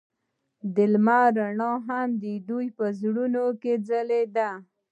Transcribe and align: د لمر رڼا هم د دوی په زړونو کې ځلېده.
د 0.75 0.77
لمر 0.93 1.27
رڼا 1.37 1.71
هم 1.87 2.09
د 2.23 2.23
دوی 2.49 2.67
په 2.77 2.85
زړونو 2.99 3.43
کې 3.61 3.73
ځلېده. 3.87 4.49